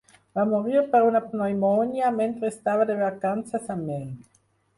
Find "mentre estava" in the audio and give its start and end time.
2.15-2.89